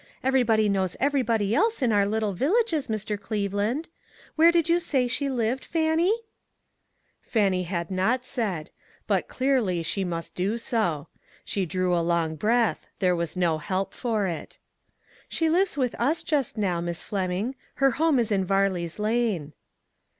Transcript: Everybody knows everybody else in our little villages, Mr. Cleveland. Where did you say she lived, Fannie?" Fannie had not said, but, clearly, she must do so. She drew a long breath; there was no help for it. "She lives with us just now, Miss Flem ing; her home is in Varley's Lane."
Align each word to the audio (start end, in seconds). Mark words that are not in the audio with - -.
Everybody 0.23 0.67
knows 0.67 0.97
everybody 0.99 1.53
else 1.53 1.83
in 1.83 1.91
our 1.91 2.07
little 2.07 2.33
villages, 2.33 2.87
Mr. 2.87 3.21
Cleveland. 3.21 3.87
Where 4.35 4.51
did 4.51 4.67
you 4.67 4.79
say 4.79 5.07
she 5.07 5.29
lived, 5.29 5.63
Fannie?" 5.63 6.21
Fannie 7.21 7.65
had 7.65 7.91
not 7.91 8.25
said, 8.25 8.71
but, 9.05 9.27
clearly, 9.27 9.83
she 9.83 10.03
must 10.03 10.33
do 10.33 10.57
so. 10.57 11.07
She 11.45 11.67
drew 11.67 11.95
a 11.95 12.01
long 12.01 12.35
breath; 12.35 12.87
there 12.97 13.15
was 13.15 13.37
no 13.37 13.59
help 13.59 13.93
for 13.93 14.25
it. 14.25 14.57
"She 15.29 15.51
lives 15.51 15.77
with 15.77 15.93
us 15.99 16.23
just 16.23 16.57
now, 16.57 16.81
Miss 16.81 17.03
Flem 17.03 17.29
ing; 17.29 17.55
her 17.75 17.91
home 17.91 18.17
is 18.17 18.31
in 18.31 18.43
Varley's 18.43 18.97
Lane." 18.97 19.53